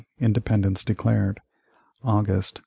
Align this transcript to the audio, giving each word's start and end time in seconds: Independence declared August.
Independence 0.19 0.83
declared 0.83 1.37
August. 2.03 2.59